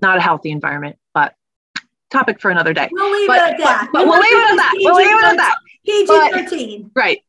not 0.00 0.18
a 0.18 0.20
healthy 0.20 0.50
environment, 0.50 0.98
but 1.14 1.34
topic 2.10 2.40
for 2.40 2.50
another 2.50 2.72
day. 2.72 2.88
We'll 2.92 3.12
leave 3.12 3.28
But, 3.28 3.36
it 3.36 3.52
at 3.54 3.58
that. 3.58 3.88
but, 3.92 4.00
but 4.00 4.06
we'll 4.08 4.20
leave 4.20 4.32
it 4.32 4.50
at 4.52 4.56
that. 4.56 4.72
We'll 4.76 4.94
leave 4.96 5.06
it 5.08 5.24
at 5.24 5.36
that. 5.36 5.56
PG 5.86 6.06
thirteen. 6.32 6.90
Right. 6.94 7.20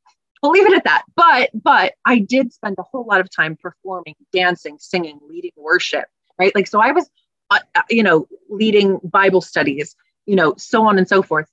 We'll 0.42 0.52
leave 0.52 0.68
it 0.68 0.74
at 0.76 0.84
that. 0.86 1.04
But 1.16 1.50
but 1.54 1.94
I 2.06 2.20
did 2.20 2.54
spend 2.54 2.76
a 2.80 2.84
whole 2.84 3.06
lot 3.06 3.20
of 3.20 3.30
time 3.30 3.56
performing, 3.56 4.16
dancing, 4.32 4.78
singing, 4.80 5.20
leading 5.28 5.52
worship. 5.56 6.06
Right. 6.38 6.54
Like 6.56 6.68
so, 6.68 6.82
I 6.82 6.92
was, 6.92 7.10
uh, 7.50 7.60
uh, 7.76 7.82
you 7.90 8.04
know, 8.04 8.28
leading 8.50 9.00
Bible 9.04 9.42
studies, 9.42 9.96
you 10.26 10.36
know, 10.36 10.54
so 10.58 10.86
on 10.86 10.98
and 10.98 11.08
so 11.08 11.22
forth. 11.22 11.48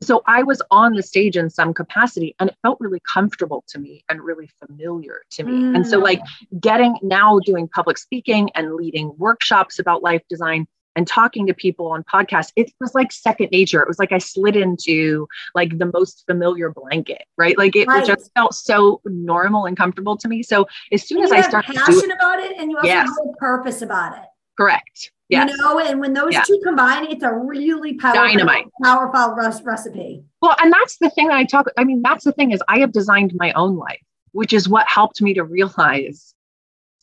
So 0.00 0.22
I 0.26 0.44
was 0.44 0.62
on 0.70 0.92
the 0.92 1.02
stage 1.02 1.36
in 1.36 1.50
some 1.50 1.74
capacity, 1.74 2.36
and 2.38 2.50
it 2.50 2.56
felt 2.62 2.78
really 2.80 3.00
comfortable 3.12 3.64
to 3.68 3.80
me 3.80 4.04
and 4.08 4.20
really 4.20 4.48
familiar 4.64 5.22
to 5.32 5.44
me. 5.44 5.64
And 5.74 5.84
so, 5.86 5.98
Mm. 5.98 6.04
like 6.04 6.22
getting 6.60 6.96
now 7.02 7.40
doing 7.40 7.66
public 7.68 7.98
speaking 7.98 8.48
and 8.54 8.74
leading 8.74 9.12
workshops 9.18 9.80
about 9.80 10.04
life 10.04 10.22
design 10.28 10.68
and 10.94 11.06
talking 11.06 11.46
to 11.46 11.54
people 11.54 11.88
on 11.92 12.04
podcasts, 12.04 12.52
it 12.56 12.72
was 12.80 12.94
like 12.94 13.10
second 13.12 13.50
nature. 13.50 13.80
It 13.82 13.88
was 13.88 13.98
like 13.98 14.12
I 14.12 14.18
slid 14.18 14.56
into 14.56 15.28
like 15.54 15.78
the 15.78 15.90
most 15.92 16.24
familiar 16.26 16.70
blanket, 16.70 17.24
right? 17.36 17.56
Like 17.58 17.74
it 17.76 17.86
Right. 17.88 18.04
just 18.04 18.30
felt 18.34 18.54
so 18.54 19.00
normal 19.04 19.66
and 19.66 19.76
comfortable 19.76 20.16
to 20.16 20.28
me. 20.28 20.42
So 20.42 20.66
as 20.92 21.06
soon 21.06 21.18
And 21.18 21.26
as 21.26 21.32
I 21.32 21.40
started 21.40 21.68
to 21.68 21.72
do 21.72 21.78
passion 21.78 22.10
about 22.12 22.40
it 22.40 22.56
and 22.56 22.70
you 22.70 22.76
also 22.76 22.88
Yes. 22.88 23.08
have 23.08 23.28
a 23.32 23.36
purpose 23.36 23.82
about 23.82 24.16
it. 24.18 24.27
Correct, 24.58 25.12
yes. 25.28 25.50
You 25.50 25.56
know, 25.58 25.78
and 25.78 26.00
when 26.00 26.12
those 26.12 26.32
Yeah. 26.32 26.42
two 26.42 26.60
combine, 26.64 27.06
it's 27.06 27.22
a 27.22 27.32
really 27.32 27.94
powerful, 27.94 28.22
Dynamite. 28.24 28.66
powerful 28.82 29.34
res- 29.34 29.62
recipe. 29.62 30.24
Well, 30.42 30.56
and 30.60 30.72
that's 30.72 30.98
the 30.98 31.10
thing 31.10 31.30
I 31.30 31.44
talk. 31.44 31.66
I 31.78 31.84
mean, 31.84 32.02
that's 32.02 32.24
the 32.24 32.32
thing 32.32 32.50
is 32.50 32.60
I 32.68 32.80
have 32.80 32.92
designed 32.92 33.32
my 33.36 33.52
own 33.52 33.76
life, 33.76 34.02
which 34.32 34.52
is 34.52 34.68
what 34.68 34.86
helped 34.88 35.22
me 35.22 35.32
to 35.34 35.44
realize 35.44 36.34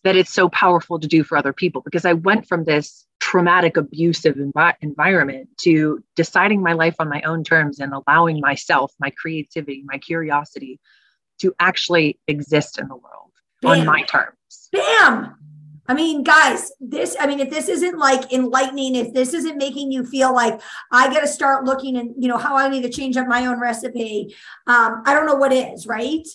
that 0.03 0.15
it's 0.15 0.31
so 0.33 0.49
powerful 0.49 0.99
to 0.99 1.07
do 1.07 1.23
for 1.23 1.35
other 1.37 1.53
people 1.53 1.81
because 1.81 2.05
I 2.05 2.13
went 2.13 2.47
from 2.47 2.65
this 2.65 3.07
traumatic, 3.19 3.75
abusive 3.75 4.35
envi- 4.35 4.75
environment 4.81 5.49
to 5.61 6.03
deciding 6.15 6.61
my 6.61 6.73
life 6.73 6.95
on 6.99 7.09
my 7.09 7.21
own 7.23 7.43
terms 7.43 7.79
and 7.79 7.91
allowing 7.91 8.39
myself, 8.39 8.93
my 8.99 9.09
creativity, 9.09 9.83
my 9.87 9.97
curiosity 9.97 10.79
to 11.39 11.55
actually 11.59 12.19
exist 12.27 12.77
in 12.79 12.87
the 12.87 12.95
world 12.95 13.31
on 13.65 13.83
my 13.85 14.03
terms. 14.03 14.69
Bam. 14.71 15.35
I 15.87 15.93
mean, 15.93 16.23
guys, 16.23 16.71
this, 16.79 17.15
I 17.19 17.27
mean, 17.27 17.39
if 17.39 17.49
this 17.49 17.69
isn't 17.69 17.97
like 17.97 18.33
enlightening, 18.33 18.95
if 18.95 19.13
this 19.13 19.33
isn't 19.33 19.57
making 19.57 19.91
you 19.91 20.03
feel 20.03 20.33
like 20.33 20.59
I 20.91 21.13
got 21.13 21.19
to 21.19 21.27
start 21.27 21.65
looking 21.65 21.97
and, 21.97 22.15
you 22.17 22.27
know, 22.27 22.37
how 22.37 22.55
I 22.57 22.69
need 22.69 22.81
to 22.83 22.89
change 22.89 23.17
up 23.17 23.27
my 23.27 23.45
own 23.45 23.59
recipe, 23.59 24.35
um, 24.65 25.03
I 25.05 25.13
don't 25.13 25.27
know 25.27 25.35
what 25.35 25.53
is, 25.53 25.85
right? 25.85 26.27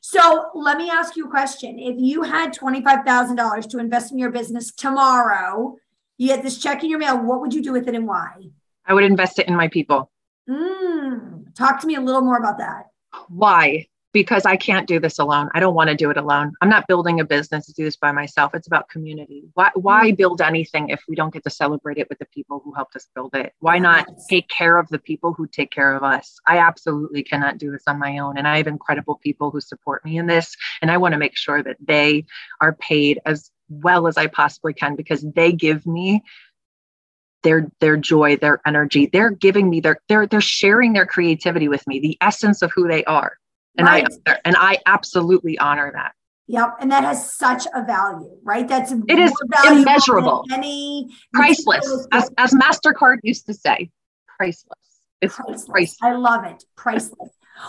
So 0.00 0.46
let 0.54 0.78
me 0.78 0.90
ask 0.90 1.16
you 1.16 1.26
a 1.26 1.30
question. 1.30 1.78
If 1.78 1.96
you 1.98 2.22
had 2.22 2.54
$25,000 2.54 3.70
to 3.70 3.78
invest 3.78 4.10
in 4.10 4.18
your 4.18 4.30
business 4.30 4.72
tomorrow, 4.72 5.76
you 6.16 6.28
get 6.28 6.42
this 6.42 6.58
check 6.58 6.82
in 6.82 6.90
your 6.90 6.98
mail, 6.98 7.22
what 7.22 7.40
would 7.40 7.54
you 7.54 7.62
do 7.62 7.72
with 7.72 7.86
it 7.88 7.94
and 7.94 8.06
why? 8.06 8.48
I 8.84 8.94
would 8.94 9.04
invest 9.04 9.38
it 9.38 9.46
in 9.46 9.54
my 9.54 9.68
people. 9.68 10.10
Mm, 10.48 11.54
talk 11.54 11.80
to 11.80 11.86
me 11.86 11.94
a 11.94 12.00
little 12.00 12.22
more 12.22 12.38
about 12.38 12.58
that. 12.58 12.86
Why? 13.28 13.86
Because 14.12 14.46
I 14.46 14.56
can't 14.56 14.86
do 14.86 14.98
this 14.98 15.18
alone. 15.18 15.50
I 15.54 15.60
don't 15.60 15.74
want 15.74 15.90
to 15.90 15.96
do 15.96 16.10
it 16.10 16.16
alone. 16.16 16.54
I'm 16.60 16.68
not 16.68 16.86
building 16.88 17.20
a 17.20 17.24
business 17.24 17.66
to 17.66 17.72
do 17.72 17.84
this 17.84 17.96
by 17.96 18.10
myself. 18.10 18.54
It's 18.54 18.66
about 18.66 18.88
community. 18.88 19.44
Why, 19.54 19.70
why 19.74 20.08
mm-hmm. 20.08 20.16
build 20.16 20.40
anything 20.40 20.88
if 20.88 21.02
we 21.08 21.14
don't 21.14 21.32
get 21.32 21.44
to 21.44 21.50
celebrate 21.50 21.98
it 21.98 22.08
with 22.08 22.18
the 22.18 22.26
people 22.26 22.60
who 22.64 22.72
helped 22.72 22.96
us 22.96 23.06
build 23.14 23.34
it? 23.34 23.52
Why 23.60 23.78
not 23.78 24.08
take 24.28 24.48
care 24.48 24.78
of 24.78 24.88
the 24.88 24.98
people 24.98 25.34
who 25.34 25.46
take 25.46 25.70
care 25.70 25.94
of 25.94 26.02
us? 26.02 26.38
I 26.46 26.58
absolutely 26.58 27.22
cannot 27.22 27.58
do 27.58 27.70
this 27.70 27.84
on 27.86 27.98
my 27.98 28.18
own. 28.18 28.38
And 28.38 28.48
I 28.48 28.56
have 28.56 28.66
incredible 28.66 29.16
people 29.22 29.50
who 29.50 29.60
support 29.60 30.04
me 30.04 30.16
in 30.18 30.26
this. 30.26 30.56
And 30.80 30.90
I 30.90 30.96
want 30.96 31.12
to 31.12 31.18
make 31.18 31.36
sure 31.36 31.62
that 31.62 31.76
they 31.80 32.24
are 32.60 32.74
paid 32.74 33.20
as 33.26 33.50
well 33.68 34.06
as 34.06 34.16
I 34.16 34.26
possibly 34.26 34.72
can 34.72 34.96
because 34.96 35.24
they 35.34 35.52
give 35.52 35.86
me 35.86 36.22
their 37.42 37.70
their 37.80 37.96
joy 37.96 38.36
their 38.36 38.60
energy 38.66 39.06
they're 39.06 39.30
giving 39.30 39.70
me 39.70 39.80
their 39.80 39.98
they're 40.08 40.26
they're 40.26 40.40
sharing 40.40 40.92
their 40.92 41.06
creativity 41.06 41.68
with 41.68 41.86
me 41.86 42.00
the 42.00 42.18
essence 42.20 42.62
of 42.62 42.72
who 42.74 42.88
they 42.88 43.04
are 43.04 43.37
and 43.78 43.86
Right. 43.86 44.06
i 44.26 44.36
and 44.44 44.56
i 44.58 44.78
absolutely 44.86 45.58
honor 45.58 45.90
that 45.94 46.12
Yep. 46.50 46.76
And 46.80 46.90
that 46.92 47.04
has 47.04 47.34
such 47.36 47.66
a 47.74 47.84
value, 47.84 48.30
right? 48.42 48.66
That's 48.66 48.90
It 48.90 49.18
is 49.18 49.34
immeasurable. 49.70 50.46
Any 50.50 51.10
priceless 51.34 52.06
as, 52.10 52.30
as 52.38 52.52
mastercard 52.54 53.18
used 53.22 53.44
to 53.48 53.52
say 53.54 53.90
priceless 54.38 54.78
it's 55.20 55.36
priceless. 55.36 55.66
priceless 55.66 55.98
I 56.02 56.12
love 56.14 56.44
it. 56.46 56.64
Priceless. 56.74 57.28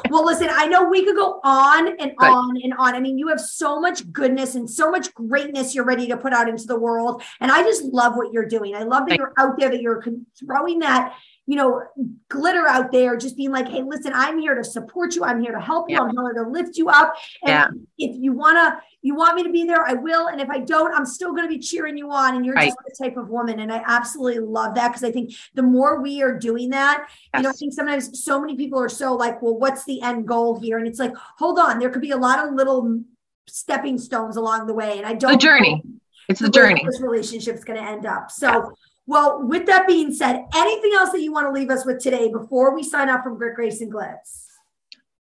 Well, 0.09 0.23
listen, 0.23 0.47
I 0.49 0.67
know 0.67 0.87
we 0.87 1.03
could 1.03 1.15
go 1.17 1.41
on 1.43 1.87
and 1.99 2.11
Good. 2.15 2.29
on 2.29 2.55
and 2.63 2.73
on. 2.75 2.93
I 2.95 2.99
mean, 3.01 3.17
you 3.17 3.27
have 3.29 3.41
so 3.41 3.81
much 3.81 4.09
goodness 4.13 4.55
and 4.55 4.69
so 4.69 4.89
much 4.91 5.13
greatness 5.15 5.73
you're 5.75 5.83
ready 5.83 6.07
to 6.07 6.15
put 6.15 6.31
out 6.31 6.47
into 6.47 6.65
the 6.65 6.79
world. 6.79 7.21
And 7.41 7.51
I 7.51 7.63
just 7.63 7.83
love 7.83 8.15
what 8.15 8.31
you're 8.31 8.45
doing. 8.45 8.75
I 8.75 8.83
love 8.83 9.07
that 9.07 9.09
Thank- 9.09 9.19
you're 9.19 9.33
out 9.39 9.57
there, 9.59 9.69
that 9.71 9.81
you're 9.81 10.01
throwing 10.39 10.79
that, 10.79 11.15
you 11.49 11.55
know, 11.55 11.81
glitter 12.27 12.67
out 12.67 12.91
there, 12.91 13.17
just 13.17 13.35
being 13.35 13.49
like, 13.49 13.67
hey, 13.67 13.81
listen, 13.81 14.11
I'm 14.13 14.37
here 14.37 14.53
to 14.53 14.63
support 14.63 15.15
you. 15.15 15.23
I'm 15.23 15.41
here 15.41 15.51
to 15.51 15.59
help 15.59 15.89
you. 15.89 15.95
Yeah. 15.95 16.03
I'm 16.03 16.11
here 16.11 16.43
to 16.43 16.47
lift 16.47 16.77
you 16.77 16.89
up. 16.89 17.15
And 17.43 17.49
yeah. 17.97 18.07
if 18.07 18.15
you 18.21 18.33
wanna, 18.33 18.79
you 19.01 19.15
want 19.15 19.35
me 19.35 19.41
to 19.41 19.49
be 19.49 19.63
there, 19.63 19.83
I 19.83 19.93
will. 19.93 20.27
And 20.27 20.39
if 20.39 20.47
I 20.51 20.59
don't, 20.59 20.93
I'm 20.93 21.07
still 21.07 21.33
gonna 21.33 21.47
be 21.47 21.57
cheering 21.57 21.97
you 21.97 22.11
on. 22.11 22.35
And 22.35 22.45
you're 22.45 22.53
right. 22.53 22.67
just 22.67 22.77
the 22.85 23.03
type 23.03 23.17
of 23.17 23.29
woman. 23.29 23.61
And 23.61 23.73
I 23.73 23.81
absolutely 23.83 24.41
love 24.41 24.75
that 24.75 24.89
because 24.89 25.03
I 25.03 25.11
think 25.11 25.33
the 25.55 25.63
more 25.63 26.03
we 26.03 26.21
are 26.21 26.37
doing 26.37 26.69
that, 26.69 27.07
yes. 27.09 27.17
you 27.33 27.41
know, 27.41 27.49
I 27.49 27.53
think 27.53 27.73
sometimes 27.73 28.23
so 28.23 28.39
many 28.39 28.55
people 28.55 28.79
are 28.79 28.87
so 28.87 29.15
like, 29.15 29.41
well, 29.41 29.57
what's 29.57 29.85
the 29.85 30.03
end 30.03 30.27
goal 30.27 30.59
here? 30.61 30.77
And 30.77 30.85
it's 30.85 30.99
like, 30.99 31.15
hold 31.39 31.57
on, 31.57 31.79
there 31.79 31.89
could 31.89 32.03
be 32.03 32.11
a 32.11 32.17
lot 32.17 32.47
of 32.47 32.53
little 32.53 33.01
stepping 33.47 33.97
stones 33.97 34.37
along 34.37 34.67
the 34.67 34.75
way. 34.75 34.99
And 34.99 35.07
I 35.07 35.15
don't 35.15 35.31
the 35.31 35.37
journey. 35.39 35.81
It's 36.27 36.41
the, 36.41 36.45
the 36.45 36.51
journey. 36.51 36.85
This 36.85 37.01
relationship's 37.01 37.63
going 37.63 37.83
to 37.83 37.89
end 37.89 38.05
up. 38.05 38.29
So 38.29 38.71
well, 39.09 39.41
with 39.41 39.65
that 39.65 39.87
being 39.87 40.13
said, 40.13 40.45
anything 40.55 40.91
else 40.93 41.09
that 41.13 41.21
you 41.21 41.33
want 41.33 41.47
to 41.47 41.51
leave 41.51 41.71
us 41.71 41.83
with 41.83 41.97
today 41.97 42.31
before 42.31 42.75
we 42.75 42.83
sign 42.83 43.09
off 43.09 43.23
from 43.23 43.39
Grit 43.39 43.55
Grace 43.55 43.81
and 43.81 43.91
Glitz? 43.91 44.45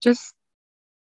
Just 0.04 0.34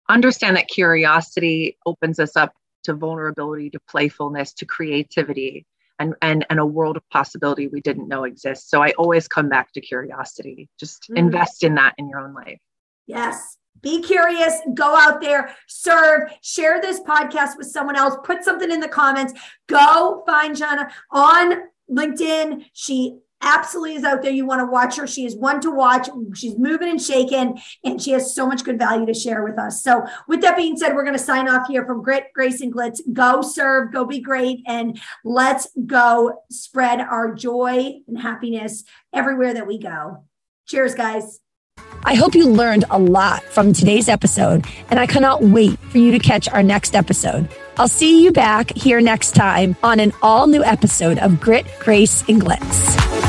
understand 0.09 0.57
that 0.57 0.67
curiosity 0.67 1.77
opens 1.85 2.19
us 2.19 2.37
up 2.37 2.55
to 2.85 2.95
vulnerability, 2.95 3.69
to 3.69 3.81
playfulness, 3.87 4.55
to 4.55 4.65
creativity, 4.65 5.67
and, 5.99 6.15
and, 6.23 6.47
and 6.49 6.59
a 6.59 6.65
world 6.65 6.97
of 6.97 7.07
possibility 7.11 7.69
we 7.69 7.83
didn't 7.83 8.09
know 8.09 8.25
exists. 8.25 8.71
So 8.71 8.83
I 8.83 8.93
always 8.93 9.29
come 9.29 9.51
back 9.51 9.73
to 9.73 9.83
curiosity. 9.83 10.71
Just 10.79 11.03
mm-hmm. 11.03 11.19
invest 11.19 11.63
in 11.63 11.75
that 11.75 11.95
in 11.99 12.09
your 12.09 12.21
own 12.21 12.33
life. 12.33 12.61
Yes. 13.07 13.59
Be 13.83 14.01
curious, 14.03 14.55
go 14.73 14.97
out 14.97 15.21
there, 15.21 15.55
serve, 15.67 16.31
share 16.43 16.81
this 16.81 17.01
podcast 17.01 17.59
with 17.59 17.67
someone 17.67 17.97
else, 17.97 18.17
put 18.25 18.43
something 18.43 18.71
in 18.71 18.81
the 18.81 18.89
comments, 18.89 19.35
go 19.69 20.23
find 20.27 20.57
Jana 20.57 20.91
on 21.11 21.63
LinkedIn. 21.91 22.65
She 22.73 23.19
absolutely 23.43 23.95
is 23.95 24.05
out 24.05 24.23
there. 24.23 24.31
You 24.31 24.47
want 24.47 24.61
to 24.61 24.71
watch 24.71 24.97
her. 24.97 25.07
She 25.07 25.25
is 25.25 25.37
one 25.37 25.61
to 25.61 25.71
watch. 25.71 26.09
She's 26.35 26.59
moving 26.59 26.89
and 26.89 27.01
shaking, 27.01 27.61
and 27.85 28.01
she 28.01 28.13
has 28.13 28.35
so 28.35 28.47
much 28.47 28.65
good 28.65 28.79
value 28.79 29.07
to 29.07 29.15
share 29.15 29.43
with 29.43 29.59
us. 29.59 29.83
So, 29.83 30.05
with 30.29 30.41
that 30.43 30.57
being 30.57 30.77
said, 30.77 30.95
we're 30.95 31.05
going 31.05 31.17
to 31.17 31.23
sign 31.23 31.49
off 31.49 31.69
here 31.69 31.85
from 31.85 32.03
Grit, 32.03 32.27
Grace, 32.35 32.61
and 32.61 32.73
Glitz. 32.73 33.01
Go 33.13 33.43
serve, 33.43 33.93
go 33.93 34.05
be 34.05 34.21
great, 34.21 34.63
and 34.67 35.01
let's 35.25 35.69
go 35.87 36.43
spread 36.51 37.01
our 37.01 37.35
joy 37.35 38.01
and 38.07 38.19
happiness 38.19 38.85
everywhere 39.13 39.55
that 39.55 39.67
we 39.67 39.79
go. 39.79 40.25
Cheers, 40.67 40.95
guys. 40.95 41.41
I 42.05 42.15
hope 42.15 42.35
you 42.35 42.49
learned 42.49 42.85
a 42.91 42.99
lot 42.99 43.43
from 43.45 43.73
today's 43.73 44.09
episode, 44.09 44.65
and 44.91 44.99
I 44.99 45.07
cannot 45.07 45.43
wait 45.43 45.79
for 45.79 45.99
you 45.99 46.13
to 46.13 46.19
catch 46.19 46.49
our 46.49 46.63
next 46.63 46.95
episode. 46.95 47.49
I'll 47.77 47.89
see 47.89 48.25
you 48.25 48.33
back 48.33 48.73
here 48.75 49.01
next 49.01 49.33
time 49.33 49.77
on 49.83 50.01
an 50.01 50.13
all 50.23 50.47
new 50.47 50.65
episode 50.65 51.19
of 51.19 51.41
Grit, 51.41 51.67
Grace, 51.81 52.23
and 52.29 52.41
Glitz. 52.41 53.20